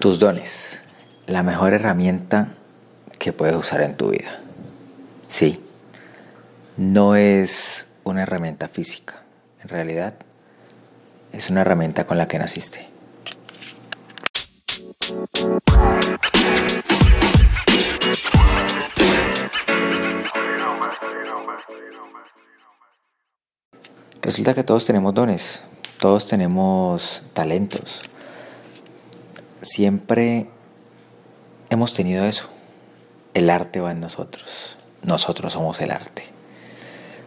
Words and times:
Tus 0.00 0.18
dones, 0.18 0.80
la 1.26 1.42
mejor 1.42 1.74
herramienta 1.74 2.48
que 3.18 3.34
puedes 3.34 3.54
usar 3.54 3.82
en 3.82 3.98
tu 3.98 4.08
vida. 4.08 4.40
Sí, 5.28 5.62
no 6.78 7.16
es 7.16 7.86
una 8.02 8.22
herramienta 8.22 8.68
física, 8.68 9.22
en 9.62 9.68
realidad 9.68 10.14
es 11.34 11.50
una 11.50 11.60
herramienta 11.60 12.06
con 12.06 12.16
la 12.16 12.28
que 12.28 12.38
naciste. 12.38 12.88
Resulta 24.22 24.54
que 24.54 24.64
todos 24.64 24.86
tenemos 24.86 25.12
dones, 25.12 25.62
todos 25.98 26.26
tenemos 26.26 27.22
talentos. 27.34 28.09
Siempre 29.62 30.46
hemos 31.68 31.92
tenido 31.92 32.24
eso. 32.24 32.48
El 33.34 33.50
arte 33.50 33.80
va 33.80 33.92
en 33.92 34.00
nosotros. 34.00 34.78
Nosotros 35.02 35.52
somos 35.52 35.80
el 35.82 35.90
arte. 35.90 36.24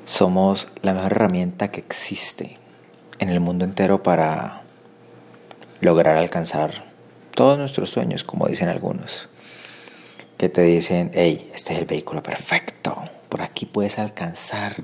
Somos 0.06 0.68
la 0.82 0.94
mejor 0.94 1.12
herramienta 1.12 1.70
que 1.70 1.80
existe 1.80 2.58
en 3.20 3.30
el 3.30 3.40
mundo 3.40 3.66
entero 3.66 4.02
para 4.02 4.64
lograr 5.80 6.18
alcanzar 6.18 6.86
todos 7.36 7.58
nuestros 7.58 7.92
sueños, 7.92 8.24
como 8.24 8.48
dicen 8.48 8.68
algunos. 8.68 9.30
Que 10.38 10.50
te 10.50 10.64
dicen, 10.64 11.12
hey, 11.14 11.52
este 11.54 11.74
es 11.74 11.80
el 11.80 11.86
vehículo 11.86 12.24
perfecto. 12.24 13.04
Por 13.30 13.44
aquí 13.44 13.68
puedes 13.68 14.00
alcanzar 14.00 14.84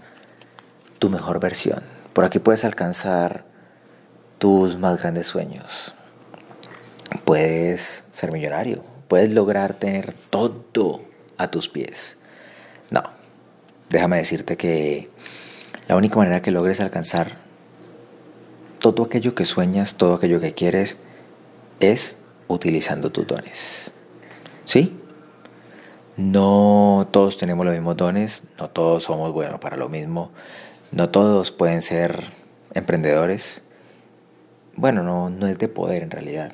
tu 0.99 1.09
mejor 1.09 1.39
versión. 1.39 1.83
Por 2.13 2.25
aquí 2.25 2.37
puedes 2.37 2.63
alcanzar 2.63 3.43
tus 4.37 4.77
más 4.77 4.99
grandes 4.99 5.25
sueños. 5.27 5.95
Puedes 7.25 8.03
ser 8.13 8.31
millonario. 8.31 8.83
Puedes 9.07 9.29
lograr 9.29 9.73
tener 9.73 10.13
todo 10.29 11.01
a 11.37 11.49
tus 11.49 11.69
pies. 11.69 12.17
No, 12.91 13.03
déjame 13.89 14.17
decirte 14.17 14.57
que 14.57 15.09
la 15.87 15.95
única 15.95 16.17
manera 16.17 16.41
que 16.41 16.51
logres 16.51 16.79
alcanzar 16.79 17.37
todo 18.79 19.03
aquello 19.03 19.35
que 19.35 19.45
sueñas, 19.45 19.95
todo 19.95 20.15
aquello 20.15 20.39
que 20.39 20.53
quieres, 20.53 20.99
es 21.79 22.17
utilizando 22.47 23.11
tus 23.11 23.27
dones. 23.27 23.91
¿Sí? 24.65 24.99
No 26.17 27.07
todos 27.11 27.37
tenemos 27.37 27.65
los 27.65 27.73
mismos 27.73 27.95
dones, 27.95 28.43
no 28.59 28.69
todos 28.69 29.03
somos 29.03 29.31
buenos 29.31 29.59
para 29.59 29.77
lo 29.77 29.87
mismo, 29.89 30.31
no 30.91 31.09
todos 31.09 31.51
pueden 31.51 31.81
ser 31.81 32.25
emprendedores. 32.73 33.61
Bueno, 34.75 35.03
no, 35.03 35.29
no 35.29 35.47
es 35.47 35.57
de 35.59 35.69
poder 35.69 36.03
en 36.03 36.11
realidad. 36.11 36.51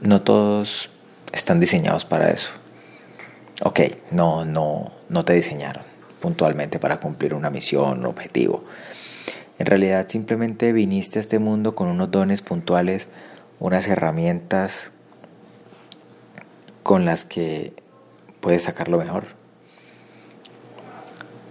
No 0.00 0.22
todos 0.22 0.90
están 1.32 1.60
diseñados 1.60 2.04
para 2.04 2.30
eso. 2.30 2.52
Ok, 3.62 3.80
no, 4.10 4.44
no, 4.44 4.92
no 5.08 5.24
te 5.24 5.32
diseñaron 5.32 5.82
puntualmente 6.20 6.78
para 6.78 6.98
cumplir 6.98 7.34
una 7.34 7.50
misión, 7.50 8.00
un 8.00 8.06
objetivo. 8.06 8.64
En 9.58 9.66
realidad 9.66 10.06
simplemente 10.08 10.72
viniste 10.72 11.18
a 11.18 11.20
este 11.20 11.38
mundo 11.38 11.74
con 11.74 11.88
unos 11.88 12.10
dones 12.10 12.42
puntuales, 12.42 13.08
unas 13.58 13.86
herramientas 13.86 14.92
con 16.82 17.04
las 17.04 17.24
que 17.24 17.72
puedes 18.40 18.64
sacar 18.64 18.88
lo 18.88 18.98
mejor. 18.98 19.24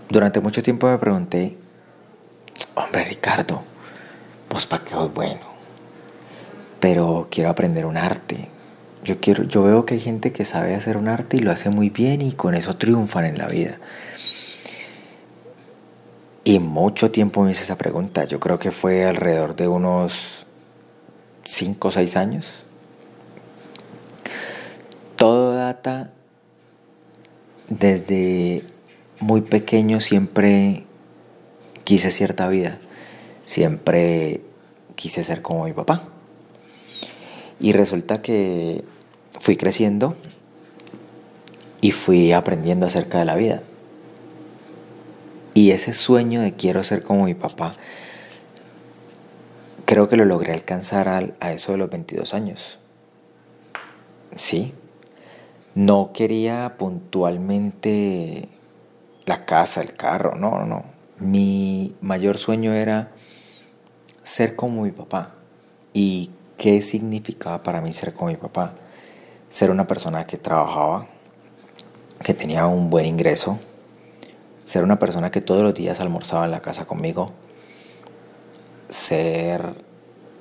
Durante 0.09 0.39
mucho 0.39 0.61
tiempo 0.61 0.88
me 0.88 0.97
pregunté, 0.97 1.57
hombre 2.75 3.05
Ricardo, 3.05 3.63
pues 4.49 4.66
para 4.66 4.83
qué 4.83 4.91
sos 4.91 5.13
bueno, 5.13 5.41
pero 6.86 7.30
quiero 7.31 7.50
aprender 7.50 7.88
un 7.88 7.97
arte. 7.97 8.47
Yo, 9.03 9.19
quiero, 9.19 9.41
yo 9.41 9.64
veo 9.64 9.88
que 9.88 9.95
hay 9.95 10.00
gente 10.00 10.31
que 10.31 10.45
sabe 10.45 10.75
hacer 10.75 10.97
un 10.97 11.08
arte 11.08 11.38
y 11.38 11.39
lo 11.39 11.50
hace 11.50 11.72
muy 11.72 11.89
bien 11.89 12.22
y 12.22 12.33
con 12.33 12.53
eso 12.53 12.78
triunfan 12.78 13.25
en 13.25 13.39
la 13.39 13.47
vida. 13.47 13.80
Y 16.44 16.59
mucho 16.59 17.09
tiempo 17.09 17.41
me 17.41 17.50
hice 17.50 17.63
esa 17.63 17.75
pregunta. 17.75 18.25
Yo 18.25 18.40
creo 18.40 18.59
que 18.59 18.69
fue 18.69 19.03
alrededor 19.03 19.56
de 19.56 19.68
unos 19.68 20.45
5 21.45 21.88
o 21.88 21.91
6 21.91 22.18
años. 22.18 22.63
Todo 25.16 25.53
data 25.53 26.12
desde 27.68 28.63
muy 29.19 29.41
pequeño 29.41 30.01
siempre 30.01 30.84
quise 31.84 32.12
cierta 32.12 32.47
vida. 32.47 32.78
Siempre 33.45 34.41
quise 34.94 35.24
ser 35.24 35.41
como 35.41 35.66
mi 35.66 35.74
papá. 35.74 36.12
Y 37.59 37.73
resulta 37.73 38.21
que 38.21 38.83
fui 39.39 39.55
creciendo 39.57 40.16
y 41.81 41.91
fui 41.91 42.31
aprendiendo 42.31 42.85
acerca 42.85 43.19
de 43.19 43.25
la 43.25 43.35
vida. 43.35 43.61
Y 45.53 45.71
ese 45.71 45.94
sueño 45.94 46.41
de 46.41 46.53
quiero 46.53 46.83
ser 46.83 47.03
como 47.03 47.25
mi 47.25 47.33
papá, 47.33 47.75
creo 49.85 50.09
que 50.09 50.17
lo 50.17 50.25
logré 50.25 50.51
alcanzar 50.51 51.07
a, 51.07 51.51
eso 51.53 51.71
de 51.71 51.77
los 51.77 51.89
22 51.89 52.33
años. 52.33 52.79
Sí. 54.35 54.73
No 55.75 56.11
quería 56.13 56.75
puntualmente 56.77 58.49
la 59.25 59.45
casa, 59.45 59.81
el 59.81 59.95
carro, 59.95 60.35
no, 60.35 60.59
no, 60.59 60.65
no. 60.65 60.85
Mi 61.19 61.95
mayor 62.01 62.38
sueño 62.38 62.73
era 62.73 63.11
ser 64.23 64.55
como 64.55 64.83
mi 64.83 64.91
papá. 64.91 65.35
¿Y 65.94 66.31
qué 66.57 66.81
significaba 66.81 67.63
para 67.63 67.81
mí 67.81 67.93
ser 67.93 68.13
como 68.13 68.31
mi 68.31 68.38
papá? 68.38 68.73
Ser 69.49 69.71
una 69.71 69.88
persona 69.88 70.25
que 70.25 70.38
trabajaba, 70.38 71.07
que 72.23 72.33
tenía 72.33 72.67
un 72.67 72.89
buen 72.89 73.05
ingreso, 73.05 73.59
ser 74.65 74.83
una 74.83 74.97
persona 74.99 75.31
que 75.31 75.41
todos 75.41 75.63
los 75.63 75.73
días 75.73 75.99
almorzaba 75.99 76.45
en 76.45 76.51
la 76.51 76.61
casa 76.61 76.85
conmigo, 76.85 77.31
ser 78.89 79.75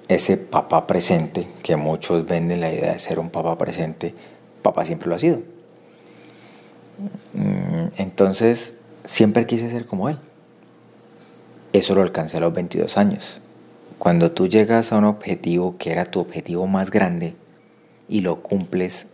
ese 0.09 0.37
papá 0.37 0.87
presente, 0.87 1.49
que 1.63 1.77
muchos 1.77 2.27
venden 2.27 2.61
la 2.61 2.73
idea 2.73 2.93
de 2.93 2.99
ser 2.99 3.19
un 3.19 3.31
papá 3.31 3.57
presente, 3.57 4.15
papá 4.63 4.85
siempre 4.85 5.09
lo 5.09 5.15
ha 5.15 5.19
sido. 5.19 5.39
Mm, 7.33 7.89
entonces, 7.99 8.75
siempre 9.05 9.47
quise 9.47 9.71
ser 9.71 9.87
como 9.87 10.09
él. 10.09 10.19
Eso 11.73 11.95
lo 11.95 12.03
alcancé 12.03 12.37
a 12.37 12.41
los 12.41 12.53
22 12.53 12.97
años. 12.97 13.41
Cuando 13.99 14.33
tú 14.33 14.49
llegas 14.49 14.93
a 14.93 14.99
un 14.99 15.05
objetivo 15.05 15.77
que 15.79 15.93
era 15.93 16.05
tu 16.05 16.21
objetivo 16.21 16.67
más 16.67 16.91
grande 16.91 17.37
y 18.09 18.21
lo 18.21 18.43
cumples 18.43 19.07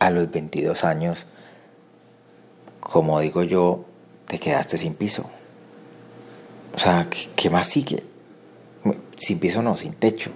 a 0.00 0.10
los 0.10 0.30
22 0.30 0.84
años, 0.84 1.26
como 2.80 3.20
digo 3.20 3.42
yo, 3.44 3.84
te 4.26 4.38
quedaste 4.38 4.76
sin 4.76 4.94
piso. 4.94 5.30
O 6.74 6.78
sea, 6.78 7.08
¿qué, 7.36 7.48
más 7.48 7.68
sigue? 7.68 8.02
Sin 9.18 9.38
piso 9.38 9.62
no, 9.62 9.76
sin 9.76 9.92
techo. 9.92 10.30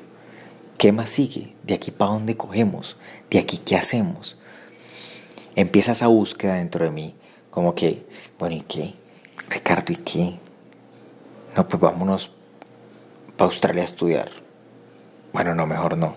¿Qué 0.78 0.92
más 0.92 1.08
sigue? 1.08 1.54
¿De 1.64 1.74
aquí 1.74 1.90
para 1.90 2.12
dónde 2.12 2.36
cogemos? 2.36 2.96
¿De 3.30 3.38
aquí 3.38 3.58
qué 3.58 3.76
hacemos? 3.76 4.38
Empieza 5.56 5.92
esa 5.92 6.06
búsqueda 6.06 6.54
dentro 6.54 6.84
de 6.84 6.90
mí, 6.90 7.14
como 7.50 7.74
que, 7.74 8.06
bueno, 8.38 8.56
¿y 8.56 8.60
qué? 8.60 8.94
Ricardo, 9.48 9.92
¿y 9.92 9.96
qué? 9.96 10.34
No, 11.56 11.66
pues 11.66 11.80
vámonos 11.80 12.35
para 13.36 13.46
Australia 13.46 13.82
a 13.82 13.86
estudiar. 13.86 14.30
Bueno, 15.32 15.54
no, 15.54 15.66
mejor 15.66 15.96
no. 15.96 16.14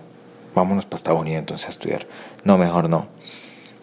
Vámonos 0.54 0.84
para 0.84 0.96
Estados 0.96 1.20
Unidos 1.20 1.40
entonces 1.40 1.66
a 1.68 1.70
estudiar. 1.70 2.06
No, 2.44 2.58
mejor 2.58 2.88
no. 2.88 3.08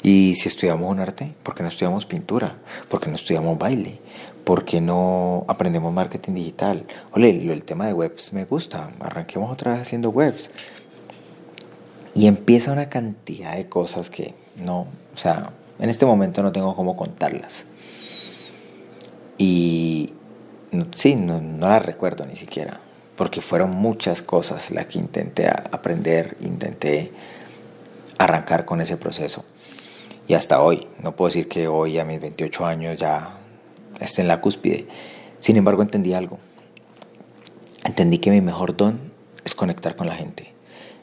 Y 0.04 0.36
si 0.36 0.48
estudiamos 0.48 0.90
un 0.90 1.00
arte, 1.00 1.34
¿por 1.44 1.56
qué 1.56 1.64
no 1.64 1.70
estudiamos 1.70 2.06
pintura? 2.06 2.58
¿Por 2.90 3.00
qué 3.00 3.10
no 3.10 3.16
estudiamos 3.16 3.58
baile? 3.58 4.00
¿Por 4.44 4.64
qué 4.64 4.80
no 4.80 5.46
aprendemos 5.48 5.94
marketing 5.94 6.34
digital? 6.34 6.86
Ole, 7.12 7.52
el 7.52 7.64
tema 7.64 7.88
de 7.88 7.94
webs 7.94 8.32
me 8.34 8.46
gusta, 8.46 8.92
arranquemos 9.00 9.52
otra 9.52 9.72
vez 9.72 9.82
haciendo 9.82 10.10
webs. 10.10 10.50
Y 12.16 12.28
empieza 12.28 12.72
una 12.72 12.90
cantidad 12.90 13.56
de 13.56 13.68
cosas 13.68 14.10
que 14.10 14.34
no, 14.64 14.88
o 15.14 15.18
sea, 15.18 15.52
en 15.80 15.90
este 15.90 16.06
momento 16.06 16.42
no 16.42 16.52
tengo 16.52 16.76
cómo 16.76 16.96
contarlas. 16.96 17.66
Y 19.38 20.14
sí, 20.96 21.16
no, 21.16 21.42
no 21.42 21.70
las 21.70 21.86
recuerdo 21.86 22.26
ni 22.26 22.36
siquiera, 22.36 22.80
porque 23.18 23.42
fueron 23.42 23.72
muchas 23.72 24.22
cosas 24.22 24.72
las 24.72 24.86
que 24.86 25.00
intenté 25.00 25.50
aprender, 25.50 26.38
intenté 26.40 27.12
arrancar 28.18 28.64
con 28.66 28.80
ese 28.80 28.96
proceso 28.96 29.44
y 30.28 30.34
hasta 30.34 30.62
hoy. 30.62 30.88
No 31.02 31.16
puedo 31.16 31.30
decir 31.30 31.48
que 31.48 31.68
hoy 31.68 31.98
a 32.00 32.06
mis 32.06 32.22
28 32.22 32.66
años 32.66 32.98
ya 32.98 33.38
esté 34.00 34.22
en 34.22 34.28
la 34.28 34.42
cúspide. 34.42 34.88
Sin 35.40 35.58
embargo, 35.58 35.82
entendí 35.82 36.14
algo. 36.14 36.38
Entendí 37.84 38.20
que 38.20 38.32
mi 38.32 38.42
mejor 38.42 38.76
don 38.76 39.00
es 39.46 39.56
conectar 39.56 39.96
con 39.96 40.08
la 40.08 40.16
gente. 40.16 40.54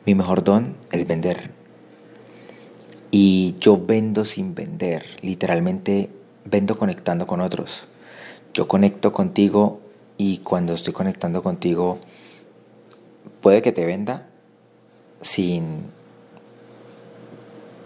Mi 0.05 0.15
mejor 0.15 0.45
don 0.45 0.77
es 0.93 1.07
vender. 1.07 1.51
Y 3.11 3.57
yo 3.59 3.81
vendo 3.85 4.25
sin 4.25 4.55
vender. 4.55 5.07
Literalmente 5.23 6.11
vendo 6.45 6.79
conectando 6.79 7.27
con 7.27 7.41
otros. 7.41 7.89
Yo 8.53 8.69
conecto 8.69 9.13
contigo 9.13 9.81
y 10.17 10.39
cuando 10.39 10.75
estoy 10.75 10.93
conectando 10.93 11.43
contigo, 11.43 11.99
puede 13.41 13.63
que 13.63 13.73
te 13.73 13.85
venda 13.85 14.29
sin 15.21 15.87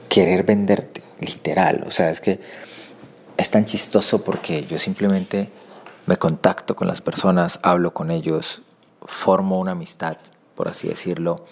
querer 0.08 0.44
venderte, 0.44 1.02
literal. 1.20 1.84
O 1.86 1.90
sea, 1.90 2.10
es 2.10 2.20
que 2.20 2.40
es 3.36 3.50
tan 3.50 3.64
chistoso 3.64 4.24
porque 4.24 4.64
yo 4.66 4.78
simplemente 4.78 5.50
me 6.06 6.16
contacto 6.16 6.74
con 6.74 6.88
las 6.88 7.00
personas, 7.00 7.60
hablo 7.62 7.94
con 7.94 8.10
ellos, 8.10 8.62
formo 9.02 9.58
una 9.58 9.72
amistad, 9.72 10.16
por 10.54 10.68
así 10.68 10.88
decirlo. 10.88 11.44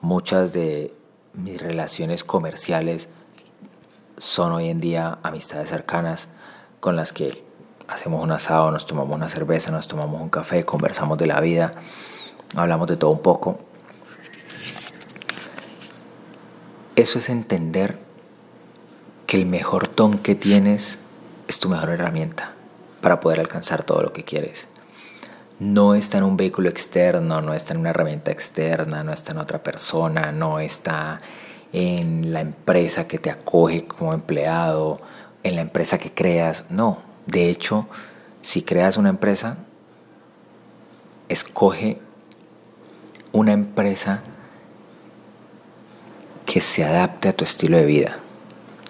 Muchas 0.00 0.52
de 0.52 0.94
mis 1.32 1.60
relaciones 1.60 2.24
comerciales 2.24 3.08
son 4.18 4.52
hoy 4.52 4.68
en 4.68 4.80
día 4.80 5.18
amistades 5.22 5.70
cercanas 5.70 6.28
con 6.80 6.96
las 6.96 7.12
que 7.12 7.45
hacemos 7.88 8.22
un 8.22 8.32
asado, 8.32 8.70
nos 8.70 8.86
tomamos 8.86 9.14
una 9.14 9.28
cerveza, 9.28 9.70
nos 9.70 9.88
tomamos 9.88 10.20
un 10.20 10.28
café, 10.28 10.64
conversamos 10.64 11.18
de 11.18 11.26
la 11.26 11.40
vida, 11.40 11.72
hablamos 12.54 12.88
de 12.88 12.96
todo 12.96 13.10
un 13.10 13.20
poco. 13.20 13.58
Eso 16.96 17.18
es 17.18 17.28
entender 17.28 17.98
que 19.26 19.36
el 19.36 19.46
mejor 19.46 19.94
don 19.94 20.18
que 20.18 20.34
tienes 20.34 20.98
es 21.48 21.60
tu 21.60 21.68
mejor 21.68 21.90
herramienta 21.90 22.52
para 23.00 23.20
poder 23.20 23.40
alcanzar 23.40 23.82
todo 23.82 24.02
lo 24.02 24.12
que 24.12 24.24
quieres. 24.24 24.68
No 25.58 25.94
está 25.94 26.18
en 26.18 26.24
un 26.24 26.36
vehículo 26.36 26.68
externo, 26.68 27.40
no 27.40 27.54
está 27.54 27.74
en 27.74 27.80
una 27.80 27.90
herramienta 27.90 28.30
externa, 28.30 29.02
no 29.04 29.12
está 29.12 29.32
en 29.32 29.38
otra 29.38 29.62
persona, 29.62 30.32
no 30.32 30.60
está 30.60 31.20
en 31.72 32.32
la 32.32 32.40
empresa 32.40 33.06
que 33.06 33.18
te 33.18 33.30
acoge 33.30 33.86
como 33.86 34.12
empleado, 34.12 35.00
en 35.42 35.56
la 35.56 35.62
empresa 35.62 35.98
que 35.98 36.12
creas. 36.12 36.64
No, 36.68 36.98
de 37.26 37.50
hecho, 37.50 37.88
si 38.40 38.62
creas 38.62 38.96
una 38.96 39.08
empresa, 39.08 39.58
escoge 41.28 42.00
una 43.32 43.52
empresa 43.52 44.22
que 46.44 46.60
se 46.60 46.84
adapte 46.84 47.28
a 47.28 47.36
tu 47.36 47.44
estilo 47.44 47.76
de 47.76 47.84
vida. 47.84 48.18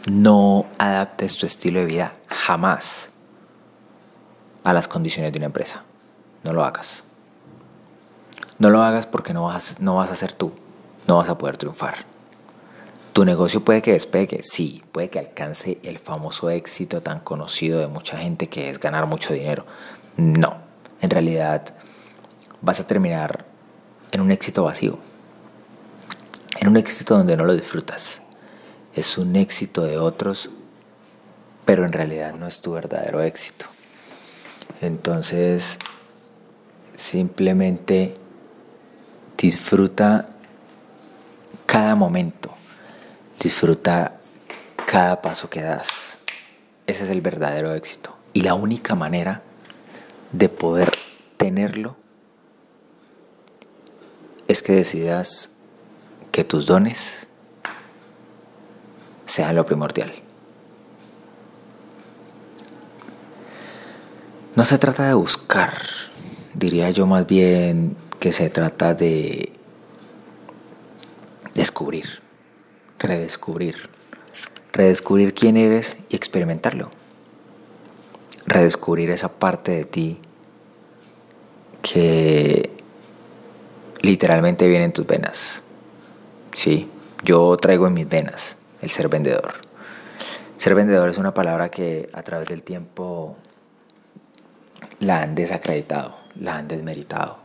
No 0.07 0.67
adaptes 0.79 1.37
tu 1.37 1.47
estilo 1.47 1.81
de 1.81 1.87
vida 1.87 2.13
jamás 2.29 3.11
a 4.63 4.73
las 4.73 4.87
condiciones 4.87 5.33
de 5.33 5.39
una 5.39 5.47
empresa. 5.47 5.83
No 6.45 6.53
lo 6.53 6.65
hagas. 6.65 7.03
No 8.59 8.71
lo 8.71 8.83
hagas 8.83 9.07
porque 9.07 9.33
no 9.33 9.45
vas, 9.45 9.81
no 9.81 9.97
vas 9.97 10.11
a 10.11 10.17
ser 10.17 10.35
tú. 10.35 10.53
No 11.09 11.17
vas 11.17 11.29
a 11.29 11.39
poder 11.39 11.57
triunfar. 11.57 12.05
Tu 13.17 13.25
negocio 13.25 13.65
puede 13.65 13.81
que 13.81 13.93
despegue, 13.93 14.43
sí, 14.43 14.83
puede 14.93 15.09
que 15.09 15.19
alcance 15.19 15.79
el 15.83 15.99
famoso 15.99 16.51
éxito 16.51 17.01
tan 17.01 17.21
conocido 17.21 17.81
de 17.81 17.87
mucha 17.87 18.19
gente 18.19 18.51
que 18.51 18.69
es 18.69 18.79
ganar 18.79 19.07
mucho 19.07 19.33
dinero. 19.33 19.65
No, 20.19 20.59
en 21.01 21.09
realidad 21.09 21.75
vas 22.61 22.79
a 22.79 22.87
terminar 22.87 23.47
en 24.13 24.21
un 24.21 24.31
éxito 24.33 24.65
vacío, 24.65 24.99
en 26.61 26.69
un 26.69 26.77
éxito 26.77 27.17
donde 27.17 27.39
no 27.39 27.47
lo 27.47 27.55
disfrutas. 27.55 28.21
Es 28.95 29.17
un 29.17 29.35
éxito 29.35 29.85
de 29.85 29.97
otros, 29.97 30.51
pero 31.65 31.87
en 31.87 31.95
realidad 31.95 32.35
no 32.35 32.47
es 32.47 32.61
tu 32.61 32.73
verdadero 32.73 33.23
éxito. 33.23 33.65
Entonces, 34.83 35.79
simplemente 36.97 38.15
disfruta 39.39 40.29
cada 41.65 41.95
momento 41.95 42.56
Disfruta 43.41 44.19
cada 44.87 45.21
paso 45.21 45.51
que 45.51 45.63
das. 45.63 46.19
Ese 46.87 47.05
es 47.05 47.11
el 47.11 47.21
verdadero 47.21 47.75
éxito. 47.75 48.17
Y 48.33 48.43
la 48.43 48.55
única 48.55 48.95
manera 48.95 49.43
de 50.33 50.49
poder 50.49 50.93
tenerlo 51.37 51.97
es 54.49 54.63
que 54.63 54.75
decidas 54.75 55.51
que 56.33 56.45
tus 56.45 56.67
dones 56.67 57.29
sean 59.25 59.57
lo 59.57 59.67
primordial. 59.67 60.13
No 64.55 64.65
se 64.65 64.79
trata 64.79 65.07
de 65.07 65.15
buscar, 65.15 65.79
diría 66.55 66.91
yo 66.91 67.07
más 67.07 67.27
bien 67.27 67.97
que 68.21 68.33
se 68.33 68.49
trata 68.49 68.95
de 68.95 69.53
descubrir 71.55 72.26
redescubrir. 72.99 73.89
Redescubrir 74.73 75.35
quién 75.35 75.57
eres 75.57 75.99
y 76.09 76.17
experimentarlo. 76.17 76.91
Redescubrir 78.47 79.11
esa 79.11 79.33
parte 79.33 79.73
de 79.73 79.85
ti 79.85 80.21
que 81.83 82.71
literalmente 84.03 84.69
viene 84.69 84.85
en 84.85 84.93
tus 84.93 85.07
venas. 85.07 85.63
Sí, 86.53 86.89
yo 87.23 87.57
traigo 87.57 87.87
en 87.87 87.95
mis 87.95 88.09
venas 88.09 88.57
el 88.83 88.91
ser 88.91 89.09
vendedor. 89.09 89.55
Ser 90.59 90.75
vendedor 90.75 91.09
es 91.09 91.19
una 91.19 91.35
palabra 91.35 91.71
que 91.71 92.09
a 92.13 92.23
través 92.23 92.49
del 92.49 92.63
tiempo 92.63 93.37
la 95.01 95.23
han 95.23 95.35
desacreditado, 95.35 96.17
la 96.35 96.57
han 96.57 96.69
desmeritado. 96.69 97.39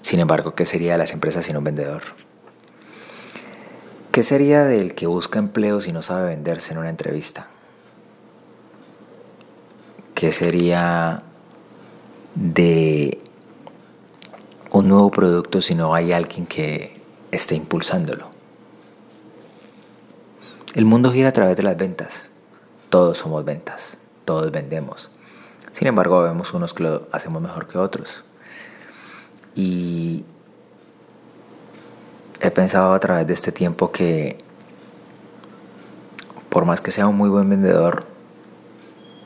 Sin 0.00 0.20
embargo, 0.20 0.54
¿qué 0.54 0.66
sería 0.66 0.92
de 0.92 0.98
las 0.98 1.12
empresas 1.12 1.44
sin 1.44 1.56
un 1.56 1.64
vendedor? 1.64 2.02
¿Qué 4.16 4.22
sería 4.22 4.64
del 4.64 4.94
que 4.94 5.06
busca 5.06 5.38
empleo 5.38 5.82
si 5.82 5.92
no 5.92 6.00
sabe 6.00 6.28
venderse 6.28 6.72
en 6.72 6.78
una 6.78 6.88
entrevista? 6.88 7.48
¿Qué 10.14 10.32
sería 10.32 11.22
de 12.34 13.18
un 14.70 14.88
nuevo 14.88 15.10
producto 15.10 15.60
si 15.60 15.74
no 15.74 15.94
hay 15.94 16.12
alguien 16.12 16.46
que 16.46 16.98
esté 17.30 17.56
impulsándolo? 17.56 18.30
El 20.74 20.86
mundo 20.86 21.12
gira 21.12 21.28
a 21.28 21.32
través 21.32 21.54
de 21.58 21.64
las 21.64 21.76
ventas. 21.76 22.30
Todos 22.88 23.18
somos 23.18 23.44
ventas, 23.44 23.98
todos 24.24 24.50
vendemos. 24.50 25.10
Sin 25.72 25.88
embargo, 25.88 26.22
vemos 26.22 26.54
unos 26.54 26.72
que 26.72 26.84
lo 26.84 27.06
hacemos 27.12 27.42
mejor 27.42 27.66
que 27.66 27.76
otros. 27.76 28.24
Y 29.54 30.24
he 32.40 32.50
pensado 32.50 32.92
a 32.92 33.00
través 33.00 33.26
de 33.26 33.34
este 33.34 33.52
tiempo 33.52 33.92
que 33.92 34.38
por 36.56 36.64
más 36.64 36.80
que 36.80 36.90
sea 36.90 37.06
un 37.06 37.16
muy 37.16 37.28
buen 37.28 37.50
vendedor, 37.50 38.06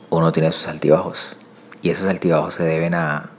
uno 0.09 0.33
tiene 0.33 0.51
sus 0.51 0.67
altibajos. 0.67 1.37
Y 1.81 1.89
esos 1.89 2.07
altibajos 2.07 2.55
se 2.55 2.63
deben 2.63 2.93
a 2.93 3.29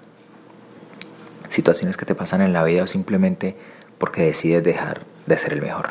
situaciones 1.50 1.98
que 1.98 2.06
te 2.06 2.14
pasan 2.14 2.40
en 2.40 2.54
la 2.54 2.64
vida 2.64 2.84
o 2.84 2.86
simplemente 2.86 3.54
porque 3.98 4.22
decides 4.22 4.64
dejar 4.64 5.04
de 5.26 5.36
ser 5.36 5.52
el 5.52 5.60
mejor. 5.60 5.90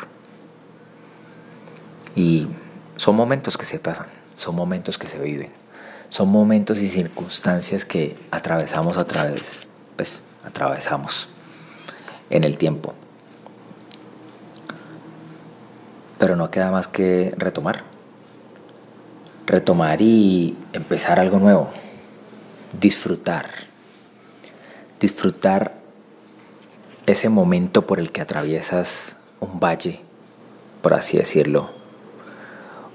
Y 2.15 2.47
son 2.97 3.15
momentos 3.15 3.55
que 3.55 3.65
se 3.65 3.77
pasan, 3.77 4.07
son 4.35 4.55
momentos 4.55 4.97
que 4.97 5.07
se 5.07 5.19
viven, 5.19 5.51
son 6.09 6.29
momentos 6.29 6.79
y 6.79 6.89
circunstancias 6.89 7.85
que 7.85 8.17
atravesamos 8.31 8.97
a 8.97 9.05
través, 9.05 9.67
pues 9.95 10.21
atravesamos 10.43 11.29
en 12.31 12.43
el 12.43 12.57
tiempo. 12.57 12.95
Pero 16.21 16.35
no 16.35 16.51
queda 16.51 16.69
más 16.69 16.87
que 16.87 17.33
retomar. 17.35 17.81
Retomar 19.47 20.03
y 20.03 20.55
empezar 20.71 21.19
algo 21.19 21.39
nuevo. 21.39 21.71
Disfrutar. 22.79 23.49
Disfrutar 24.99 25.73
ese 27.07 27.27
momento 27.27 27.87
por 27.87 27.99
el 27.99 28.11
que 28.11 28.21
atraviesas 28.21 29.17
un 29.39 29.59
valle, 29.59 30.01
por 30.83 30.93
así 30.93 31.17
decirlo. 31.17 31.71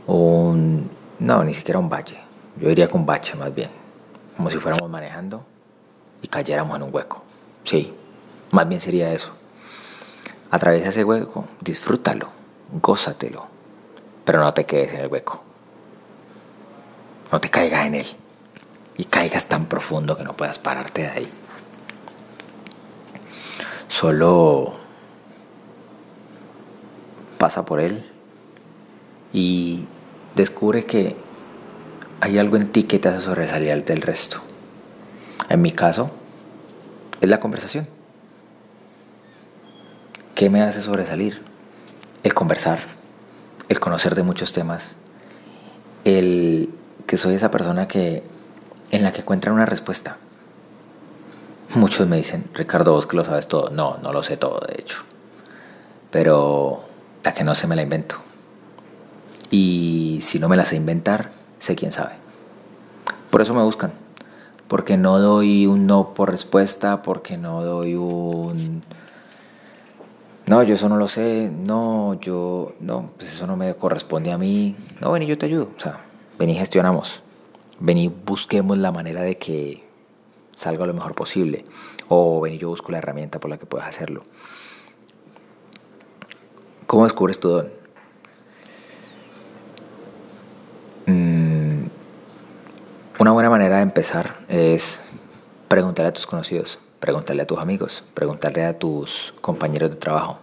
Un, 0.06 0.88
no, 1.18 1.42
ni 1.42 1.52
siquiera 1.52 1.80
un 1.80 1.88
valle. 1.88 2.20
Yo 2.60 2.68
diría 2.68 2.88
un 2.92 3.06
bache 3.06 3.34
más 3.34 3.52
bien. 3.52 3.70
Como 4.36 4.50
si 4.50 4.58
fuéramos 4.58 4.88
manejando 4.88 5.44
y 6.22 6.28
cayéramos 6.28 6.76
en 6.76 6.84
un 6.84 6.94
hueco. 6.94 7.24
Sí, 7.64 7.92
más 8.52 8.68
bien 8.68 8.80
sería 8.80 9.12
eso. 9.12 9.32
Atraviesa 10.48 10.90
ese 10.90 11.02
hueco, 11.02 11.44
disfrútalo 11.60 12.35
gózatelo, 12.72 13.46
pero 14.24 14.40
no 14.40 14.52
te 14.54 14.66
quedes 14.66 14.92
en 14.92 15.00
el 15.00 15.08
hueco. 15.08 15.42
No 17.32 17.40
te 17.40 17.50
caigas 17.50 17.86
en 17.86 17.96
él 17.96 18.06
y 18.96 19.04
caigas 19.04 19.46
tan 19.46 19.66
profundo 19.66 20.16
que 20.16 20.24
no 20.24 20.36
puedas 20.36 20.58
pararte 20.58 21.02
de 21.02 21.08
ahí. 21.08 21.30
Solo 23.88 24.74
pasa 27.38 27.64
por 27.64 27.80
él 27.80 28.04
y 29.32 29.86
descubre 30.34 30.84
que 30.84 31.16
hay 32.20 32.38
algo 32.38 32.56
en 32.56 32.72
ti 32.72 32.84
que 32.84 32.98
te 32.98 33.08
hace 33.08 33.20
sobresalir 33.20 33.84
del 33.84 34.02
resto. 34.02 34.40
En 35.48 35.62
mi 35.62 35.70
caso, 35.70 36.10
es 37.20 37.28
la 37.28 37.40
conversación. 37.40 37.88
¿Qué 40.34 40.50
me 40.50 40.62
hace 40.62 40.80
sobresalir? 40.82 41.42
El 42.26 42.34
conversar, 42.34 42.80
el 43.68 43.78
conocer 43.78 44.16
de 44.16 44.24
muchos 44.24 44.52
temas, 44.52 44.96
el 46.04 46.70
que 47.06 47.16
soy 47.16 47.34
esa 47.34 47.52
persona 47.52 47.86
que 47.86 48.24
en 48.90 49.04
la 49.04 49.12
que 49.12 49.20
encuentran 49.20 49.54
una 49.54 49.64
respuesta. 49.64 50.16
Muchos 51.76 52.08
me 52.08 52.16
dicen, 52.16 52.44
Ricardo, 52.52 52.94
vos 52.94 53.06
que 53.06 53.16
lo 53.16 53.22
sabes 53.22 53.46
todo. 53.46 53.70
No, 53.70 53.98
no 54.02 54.12
lo 54.12 54.24
sé 54.24 54.36
todo, 54.36 54.58
de 54.66 54.74
hecho. 54.76 55.04
Pero 56.10 56.82
la 57.22 57.32
que 57.32 57.44
no 57.44 57.54
sé 57.54 57.68
me 57.68 57.76
la 57.76 57.82
invento. 57.82 58.16
Y 59.50 60.18
si 60.20 60.40
no 60.40 60.48
me 60.48 60.56
las 60.56 60.68
sé 60.68 60.76
inventar, 60.76 61.30
sé 61.60 61.76
quién 61.76 61.92
sabe. 61.92 62.14
Por 63.30 63.40
eso 63.40 63.54
me 63.54 63.62
buscan. 63.62 63.92
Porque 64.66 64.96
no 64.96 65.20
doy 65.20 65.68
un 65.68 65.86
no 65.86 66.12
por 66.12 66.32
respuesta, 66.32 67.02
porque 67.02 67.36
no 67.36 67.62
doy 67.62 67.94
un... 67.94 68.82
No, 70.46 70.62
yo 70.62 70.74
eso 70.74 70.88
no 70.88 70.96
lo 70.96 71.08
sé, 71.08 71.50
no, 71.50 72.14
yo, 72.20 72.74
no, 72.78 73.10
pues 73.16 73.32
eso 73.32 73.48
no 73.48 73.56
me 73.56 73.74
corresponde 73.74 74.30
a 74.30 74.38
mí. 74.38 74.76
No, 75.00 75.10
ven 75.10 75.24
y 75.24 75.26
yo 75.26 75.36
te 75.36 75.46
ayudo. 75.46 75.70
O 75.76 75.80
sea, 75.80 75.98
ven 76.38 76.50
y 76.50 76.54
gestionamos. 76.54 77.22
Ven 77.80 77.98
y 77.98 78.08
busquemos 78.08 78.78
la 78.78 78.92
manera 78.92 79.22
de 79.22 79.38
que 79.38 79.84
salga 80.56 80.86
lo 80.86 80.94
mejor 80.94 81.16
posible. 81.16 81.64
O 82.08 82.40
ven 82.40 82.54
y 82.54 82.58
yo 82.58 82.68
busco 82.68 82.92
la 82.92 82.98
herramienta 82.98 83.40
por 83.40 83.50
la 83.50 83.58
que 83.58 83.66
puedas 83.66 83.88
hacerlo. 83.88 84.22
¿Cómo 86.86 87.02
descubres 87.02 87.40
tu 87.40 87.48
don? 87.48 87.68
Mm, 91.06 91.86
una 93.18 93.32
buena 93.32 93.50
manera 93.50 93.78
de 93.78 93.82
empezar 93.82 94.36
es 94.48 95.02
preguntarle 95.66 96.10
a 96.10 96.12
tus 96.12 96.28
conocidos, 96.28 96.78
preguntarle 97.00 97.42
a 97.42 97.46
tus 97.46 97.58
amigos, 97.58 98.04
preguntarle 98.14 98.64
a 98.64 98.78
tus 98.78 99.34
compañeros 99.40 99.90
de 99.90 99.96
trabajo. 99.96 100.38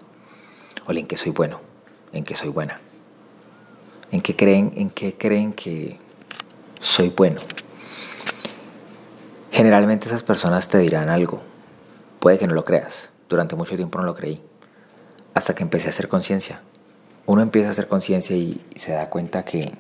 Oye, 0.86 1.00
¿en 1.00 1.08
qué 1.08 1.18
soy 1.18 1.32
bueno? 1.32 1.60
¿En 2.12 2.24
qué 2.24 2.36
soy 2.36 2.50
buena? 2.50 2.80
¿En 4.12 4.22
qué 4.22 4.36
creen, 4.36 4.74
en 4.76 4.90
qué 4.90 5.16
creen 5.18 5.54
que 5.54 6.00
soy 6.80 7.10
bueno? 7.10 7.42
Generalmente 9.52 10.08
esas 10.08 10.24
personas 10.24 10.68
te 10.68 10.78
dirán 10.80 11.10
algo. 11.10 11.42
Puede 12.20 12.38
que 12.38 12.48
no 12.48 12.54
lo 12.54 12.66
creas. 12.66 13.12
Durante 13.30 13.56
mucho 13.56 13.76
tiempo 13.76 14.00
no 14.00 14.06
lo 14.06 14.16
creí. 14.16 14.42
Hasta 15.34 15.56
que 15.56 15.64
empecé 15.64 15.88
a 15.88 15.90
hacer 15.90 16.08
conciencia. 16.08 16.62
Uno 17.26 17.42
empieza 17.42 17.70
a 17.70 17.72
hacer 17.72 17.88
conciencia 17.88 18.36
y 18.36 18.62
se 18.76 18.94
da 18.94 19.10
cuenta 19.10 19.46
que 19.46 19.74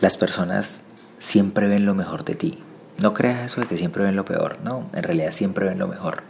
las 0.00 0.16
personas 0.16 0.82
siempre 1.18 1.68
ven 1.68 1.86
lo 1.86 1.94
mejor 1.94 2.24
de 2.24 2.34
ti. 2.34 2.63
No 2.98 3.12
creas 3.12 3.44
eso 3.44 3.60
de 3.60 3.66
que 3.66 3.76
siempre 3.76 4.04
ven 4.04 4.16
lo 4.16 4.24
peor. 4.24 4.58
No, 4.62 4.88
en 4.92 5.02
realidad 5.02 5.32
siempre 5.32 5.66
ven 5.66 5.78
lo 5.78 5.88
mejor. 5.88 6.22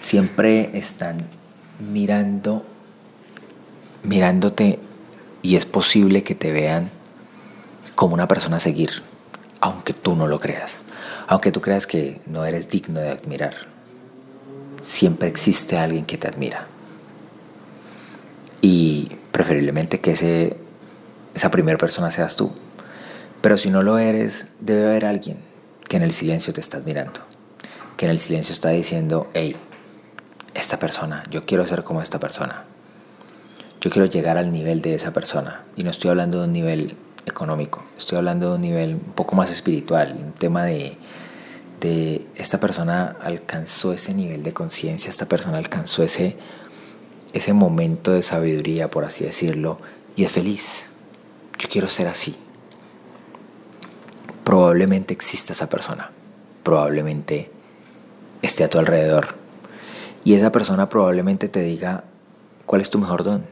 Siempre 0.00 0.70
están 0.74 1.26
mirando, 1.78 2.64
mirándote 4.02 4.78
y 5.42 5.56
es 5.56 5.66
posible 5.66 6.22
que 6.22 6.34
te 6.34 6.52
vean 6.52 6.90
como 7.94 8.14
una 8.14 8.28
persona 8.28 8.56
a 8.56 8.60
seguir, 8.60 9.02
aunque 9.60 9.92
tú 9.92 10.14
no 10.14 10.26
lo 10.26 10.38
creas, 10.40 10.82
aunque 11.26 11.52
tú 11.52 11.60
creas 11.60 11.86
que 11.86 12.20
no 12.26 12.44
eres 12.44 12.68
digno 12.68 13.00
de 13.00 13.10
admirar. 13.10 13.54
Siempre 14.80 15.28
existe 15.28 15.78
alguien 15.78 16.04
que 16.04 16.18
te 16.18 16.28
admira. 16.28 16.66
Y 18.62 19.16
preferiblemente 19.32 20.00
que 20.00 20.12
ese, 20.12 20.56
esa 21.34 21.50
primera 21.50 21.78
persona 21.78 22.10
seas 22.10 22.36
tú. 22.36 22.52
Pero 23.40 23.56
si 23.56 23.70
no 23.70 23.82
lo 23.82 23.98
eres, 23.98 24.46
debe 24.60 24.86
haber 24.86 25.06
alguien 25.06 25.49
que 25.90 25.96
en 25.96 26.04
el 26.04 26.12
silencio 26.12 26.54
te 26.54 26.60
está 26.60 26.76
admirando, 26.76 27.20
que 27.96 28.04
en 28.04 28.12
el 28.12 28.20
silencio 28.20 28.52
está 28.52 28.68
diciendo, 28.68 29.28
hey, 29.34 29.56
esta 30.54 30.78
persona, 30.78 31.24
yo 31.32 31.44
quiero 31.44 31.66
ser 31.66 31.82
como 31.82 32.00
esta 32.00 32.20
persona. 32.20 32.62
Yo 33.80 33.90
quiero 33.90 34.06
llegar 34.06 34.38
al 34.38 34.52
nivel 34.52 34.82
de 34.82 34.94
esa 34.94 35.12
persona. 35.12 35.64
Y 35.74 35.82
no 35.82 35.90
estoy 35.90 36.10
hablando 36.10 36.38
de 36.38 36.44
un 36.44 36.52
nivel 36.52 36.94
económico, 37.26 37.82
estoy 37.98 38.18
hablando 38.18 38.50
de 38.50 38.54
un 38.54 38.60
nivel 38.60 38.94
un 38.94 39.14
poco 39.14 39.34
más 39.34 39.50
espiritual, 39.50 40.16
un 40.16 40.32
tema 40.32 40.62
de, 40.62 40.96
de 41.80 42.24
esta 42.36 42.60
persona 42.60 43.16
alcanzó 43.20 43.92
ese 43.92 44.14
nivel 44.14 44.44
de 44.44 44.52
conciencia, 44.52 45.10
esta 45.10 45.26
persona 45.26 45.58
alcanzó 45.58 46.04
ese, 46.04 46.36
ese 47.32 47.52
momento 47.52 48.12
de 48.12 48.22
sabiduría, 48.22 48.92
por 48.92 49.04
así 49.04 49.24
decirlo, 49.24 49.80
y 50.14 50.22
es 50.22 50.30
feliz. 50.30 50.84
Yo 51.58 51.68
quiero 51.68 51.88
ser 51.90 52.06
así. 52.06 52.36
Probablemente 54.50 55.14
exista 55.14 55.52
esa 55.52 55.68
persona, 55.68 56.10
probablemente 56.64 57.52
esté 58.42 58.64
a 58.64 58.68
tu 58.68 58.80
alrededor. 58.80 59.28
Y 60.24 60.34
esa 60.34 60.50
persona 60.50 60.88
probablemente 60.88 61.48
te 61.48 61.60
diga, 61.60 62.02
¿cuál 62.66 62.80
es 62.80 62.90
tu 62.90 62.98
mejor 62.98 63.22
don? 63.22 63.44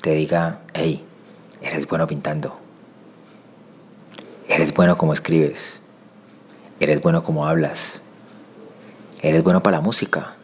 Te 0.00 0.14
diga, 0.14 0.60
hey, 0.72 1.04
eres 1.60 1.86
bueno 1.86 2.06
pintando, 2.06 2.56
eres 4.48 4.72
bueno 4.72 4.96
como 4.96 5.12
escribes, 5.12 5.82
eres 6.80 7.02
bueno 7.02 7.22
como 7.22 7.46
hablas, 7.46 8.00
eres 9.20 9.42
bueno 9.42 9.62
para 9.62 9.76
la 9.76 9.82
música. 9.82 10.36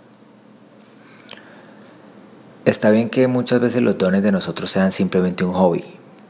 Está 2.67 2.91
bien 2.91 3.09
que 3.09 3.29
muchas 3.29 3.61
veces 3.61 3.81
los 3.81 3.97
dones 3.97 4.23
de 4.23 4.31
nosotros 4.31 4.71
sean 4.71 4.93
simplemente 4.93 5.43
un 5.43 5.55
hobby 5.55 5.87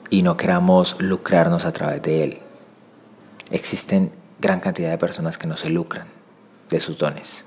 y 0.08 0.22
no 0.22 0.36
queramos 0.36 0.94
lucrarnos 1.00 1.64
a 1.64 1.72
través 1.72 2.00
de 2.02 2.22
él. 2.22 2.42
Existen 3.50 4.10
gran 4.40 4.60
cantidad 4.60 4.90
de 4.90 4.98
personas 4.98 5.38
que 5.38 5.46
no 5.46 5.56
se 5.56 5.70
lucran 5.70 6.06
de 6.70 6.80
sus 6.80 6.98
dones. 6.98 7.44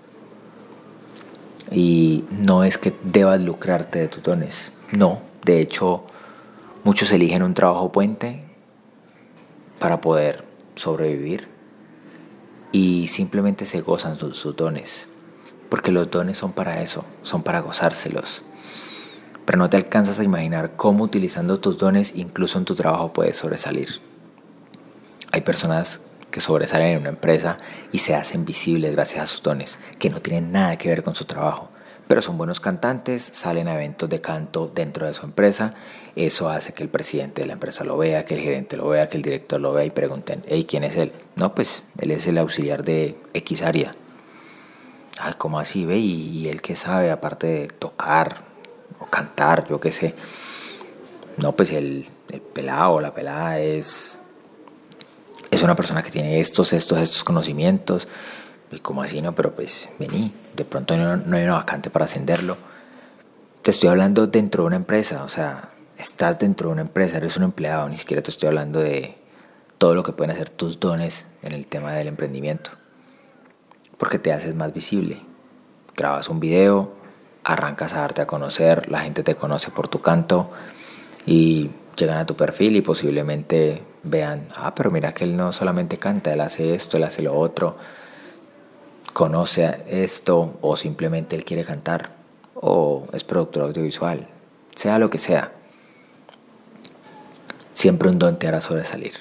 Y 1.71 2.25
no 2.31 2.63
es 2.63 2.77
que 2.77 2.93
debas 3.03 3.39
lucrarte 3.39 3.99
de 3.99 4.07
tus 4.07 4.23
dones, 4.23 4.71
no. 4.91 5.21
De 5.45 5.61
hecho, 5.61 6.03
muchos 6.83 7.11
eligen 7.11 7.43
un 7.43 7.53
trabajo 7.53 7.91
puente 7.91 8.43
para 9.79 10.01
poder 10.01 10.43
sobrevivir 10.75 11.47
y 12.71 13.07
simplemente 13.07 13.65
se 13.65 13.81
gozan 13.81 14.15
sus, 14.15 14.55
dones. 14.55 15.07
Porque 15.69 15.91
los 15.91 16.11
dones 16.11 16.37
son 16.37 16.51
para 16.51 16.81
eso, 16.81 17.05
son 17.23 17.43
para 17.43 17.61
gozárselos. 17.61 18.43
Pero 19.45 19.57
no 19.57 19.69
te 19.69 19.77
alcanzas 19.77 20.19
a 20.19 20.23
imaginar 20.23 20.75
cómo 20.75 21.03
utilizando 21.03 21.59
tus 21.59 21.77
dones 21.77 22.13
incluso 22.15 22.57
en 22.57 22.65
tu 22.65 22.75
trabajo 22.75 23.13
puedes 23.13 23.37
sobresalir. 23.37 24.01
Hay 25.31 25.41
personas 25.41 26.01
que 26.29 26.41
sobresalen 26.41 26.89
en 26.89 26.99
una 26.99 27.09
empresa 27.09 27.57
y 27.91 27.99
se 27.99 28.15
hacen 28.15 28.45
visibles 28.45 28.93
gracias 28.93 29.23
a 29.23 29.27
sus 29.27 29.41
dones, 29.41 29.79
que 29.99 30.09
no 30.09 30.21
tienen 30.21 30.51
nada 30.51 30.75
que 30.75 30.89
ver 30.89 31.03
con 31.03 31.15
su 31.15 31.25
trabajo, 31.25 31.69
pero 32.07 32.21
son 32.21 32.37
buenos 32.37 32.59
cantantes, 32.59 33.29
salen 33.33 33.67
a 33.67 33.75
eventos 33.75 34.09
de 34.09 34.19
canto 34.19 34.71
dentro 34.73 35.05
de 35.05 35.13
su 35.13 35.25
empresa, 35.25 35.73
eso 36.15 36.49
hace 36.49 36.73
que 36.73 36.83
el 36.83 36.89
presidente 36.89 37.41
de 37.41 37.47
la 37.47 37.53
empresa 37.53 37.83
lo 37.83 37.97
vea, 37.97 38.25
que 38.25 38.35
el 38.35 38.41
gerente 38.41 38.75
lo 38.75 38.89
vea, 38.89 39.07
que 39.07 39.17
el 39.17 39.23
director 39.23 39.61
lo 39.61 39.73
vea 39.73 39.85
y 39.85 39.91
pregunten, 39.91 40.43
hey, 40.47 40.65
¿quién 40.67 40.83
es 40.83 40.97
él? 40.97 41.13
No, 41.35 41.55
pues 41.55 41.83
él 41.97 42.11
es 42.11 42.27
el 42.27 42.37
auxiliar 42.37 42.83
de 42.83 43.17
X 43.33 43.61
área. 43.61 43.95
Ay, 45.19 45.35
¿cómo 45.37 45.59
así 45.59 45.85
ve? 45.85 45.97
¿Y, 45.97 46.49
él 46.49 46.61
qué 46.61 46.75
sabe 46.75 47.11
aparte 47.11 47.47
de 47.47 47.67
tocar 47.67 48.43
o 48.99 49.05
cantar, 49.05 49.67
yo 49.67 49.79
qué 49.79 49.91
sé? 49.91 50.15
No, 51.37 51.53
pues 51.53 51.71
el, 51.71 52.09
el 52.29 52.41
pelado 52.41 52.99
la 52.99 53.13
pelada 53.13 53.59
es 53.59 54.17
es 55.61 55.63
una 55.63 55.75
persona 55.75 56.01
que 56.01 56.09
tiene 56.09 56.39
estos, 56.39 56.73
estos, 56.73 56.97
estos 56.97 57.23
conocimientos. 57.23 58.07
Y 58.71 58.79
como 58.79 59.03
así, 59.03 59.21
no, 59.21 59.35
pero 59.35 59.53
pues 59.53 59.89
vení, 59.99 60.33
de 60.55 60.65
pronto 60.65 60.97
no, 60.97 61.17
no 61.17 61.37
hay 61.37 61.43
una 61.43 61.53
vacante 61.53 61.91
para 61.91 62.05
ascenderlo. 62.05 62.57
Te 63.61 63.69
estoy 63.69 63.89
hablando 63.89 64.25
dentro 64.25 64.63
de 64.63 64.67
una 64.67 64.75
empresa, 64.77 65.23
o 65.23 65.29
sea, 65.29 65.69
estás 65.99 66.39
dentro 66.39 66.69
de 66.69 66.73
una 66.73 66.81
empresa, 66.81 67.17
eres 67.17 67.37
un 67.37 67.43
empleado, 67.43 67.87
ni 67.89 67.97
siquiera 67.97 68.23
te 68.23 68.31
estoy 68.31 68.47
hablando 68.47 68.79
de 68.79 69.19
todo 69.77 69.93
lo 69.93 70.01
que 70.01 70.13
pueden 70.13 70.31
hacer 70.31 70.49
tus 70.49 70.79
dones 70.79 71.27
en 71.43 71.53
el 71.53 71.67
tema 71.67 71.93
del 71.93 72.07
emprendimiento. 72.07 72.71
Porque 73.99 74.17
te 74.17 74.33
haces 74.33 74.55
más 74.55 74.73
visible. 74.73 75.21
Grabas 75.95 76.27
un 76.27 76.39
video, 76.39 76.91
arrancas 77.43 77.93
a 77.93 77.99
darte 77.99 78.23
a 78.23 78.25
conocer, 78.25 78.89
la 78.89 79.01
gente 79.01 79.21
te 79.21 79.35
conoce 79.35 79.69
por 79.69 79.89
tu 79.89 80.01
canto 80.01 80.49
y 81.27 81.69
llegan 81.95 82.17
a 82.17 82.25
tu 82.25 82.35
perfil 82.35 82.77
y 82.77 82.81
posiblemente 82.81 83.90
vean, 84.03 84.47
ah, 84.55 84.73
pero 84.75 84.91
mira 84.91 85.13
que 85.13 85.23
él 85.23 85.35
no 85.35 85.51
solamente 85.51 85.97
canta, 85.97 86.33
él 86.33 86.41
hace 86.41 86.75
esto, 86.75 86.97
él 86.97 87.03
hace 87.03 87.21
lo 87.21 87.37
otro, 87.37 87.77
conoce 89.13 89.83
esto 89.87 90.57
o 90.61 90.77
simplemente 90.77 91.35
él 91.35 91.45
quiere 91.45 91.65
cantar 91.65 92.11
o 92.55 93.07
es 93.13 93.23
productor 93.23 93.63
audiovisual, 93.63 94.27
sea 94.75 94.99
lo 94.99 95.09
que 95.09 95.17
sea. 95.17 95.51
Siempre 97.73 98.09
un 98.09 98.19
don 98.19 98.37
te 98.37 98.47
hará 98.47 98.61
sobresalir. 98.61 99.13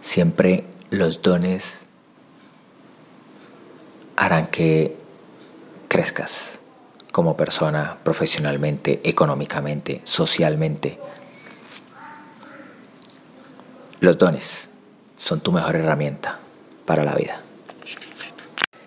Siempre 0.00 0.64
los 0.90 1.22
dones 1.22 1.86
harán 4.16 4.46
que 4.46 4.96
crezcas 5.88 6.58
como 7.12 7.36
persona 7.36 7.98
profesionalmente, 8.02 9.00
económicamente, 9.04 10.00
socialmente. 10.04 10.98
Los 14.00 14.18
dones 14.18 14.68
son 15.18 15.40
tu 15.40 15.52
mejor 15.52 15.76
herramienta 15.76 16.38
para 16.84 17.04
la 17.04 17.14
vida. 17.14 17.40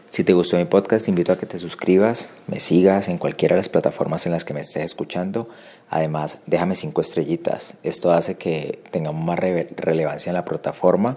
Si 0.09 0.23
te 0.23 0.33
gustó 0.33 0.57
mi 0.57 0.65
podcast, 0.65 1.05
te 1.05 1.11
invito 1.11 1.31
a 1.31 1.37
que 1.37 1.45
te 1.45 1.59
suscribas, 1.59 2.31
me 2.47 2.59
sigas 2.59 3.07
en 3.07 3.17
cualquiera 3.17 3.55
de 3.55 3.59
las 3.59 3.69
plataformas 3.69 4.25
en 4.25 4.31
las 4.31 4.43
que 4.43 4.53
me 4.53 4.61
estés 4.61 4.83
escuchando. 4.83 5.47
Además, 5.89 6.39
déjame 6.47 6.75
cinco 6.75 7.01
estrellitas. 7.01 7.75
Esto 7.83 8.11
hace 8.11 8.35
que 8.35 8.81
tengamos 8.91 9.23
más 9.23 9.39
relevancia 9.39 10.31
en 10.31 10.33
la 10.33 10.43
plataforma 10.43 11.15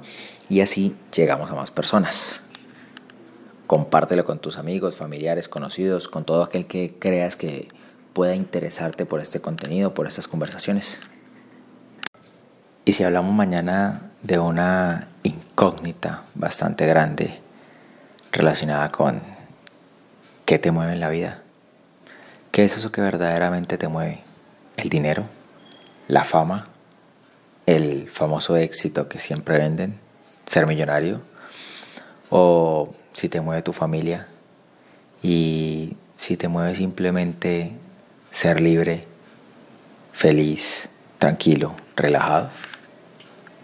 y 0.48 0.60
así 0.60 0.94
llegamos 1.14 1.50
a 1.50 1.54
más 1.54 1.70
personas. 1.70 2.42
Compártelo 3.66 4.24
con 4.24 4.38
tus 4.38 4.58
amigos, 4.58 4.96
familiares, 4.96 5.48
conocidos, 5.48 6.08
con 6.08 6.24
todo 6.24 6.42
aquel 6.42 6.66
que 6.66 6.94
creas 6.98 7.36
que 7.36 7.68
pueda 8.12 8.34
interesarte 8.34 9.06
por 9.06 9.20
este 9.20 9.40
contenido, 9.40 9.94
por 9.94 10.06
estas 10.06 10.28
conversaciones. 10.28 11.00
Y 12.84 12.92
si 12.92 13.04
hablamos 13.04 13.34
mañana 13.34 14.00
de 14.22 14.38
una 14.38 15.08
incógnita 15.22 16.22
bastante 16.34 16.86
grande 16.86 17.40
relacionada 18.32 18.88
con 18.88 19.22
qué 20.46 20.58
te 20.58 20.70
mueve 20.70 20.94
en 20.94 21.00
la 21.00 21.10
vida, 21.10 21.42
¿qué 22.50 22.64
es 22.64 22.76
eso 22.76 22.90
que 22.90 23.00
verdaderamente 23.00 23.76
te 23.76 23.88
mueve? 23.88 24.22
¿El 24.76 24.88
dinero? 24.88 25.24
¿La 26.08 26.24
fama? 26.24 26.68
¿El 27.66 28.08
famoso 28.08 28.56
éxito 28.56 29.08
que 29.08 29.18
siempre 29.18 29.58
venden? 29.58 30.00
¿Ser 30.46 30.66
millonario? 30.66 31.20
¿O 32.30 32.94
si 33.12 33.28
te 33.28 33.40
mueve 33.40 33.62
tu 33.62 33.72
familia? 33.72 34.26
Y 35.22 35.96
si 36.18 36.36
te 36.36 36.48
mueve 36.48 36.74
simplemente 36.74 37.72
ser 38.30 38.60
libre, 38.60 39.06
feliz, 40.12 40.88
tranquilo, 41.18 41.74
relajado. 41.94 42.50